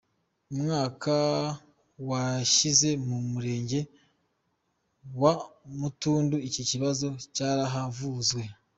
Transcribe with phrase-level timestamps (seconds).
[0.53, 1.15] Umwaka
[2.09, 3.79] washize mu murenge
[5.21, 5.33] wa
[5.79, 8.41] Mutuntu iki kibazo cyarahavuzwe.